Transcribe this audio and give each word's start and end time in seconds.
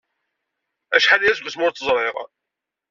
Acḥal 0.95 1.21
aya 1.23 1.37
seg 1.37 1.45
wasmi 1.45 1.63
ur 1.65 1.71
tt-ẓriɣ. 1.73 2.15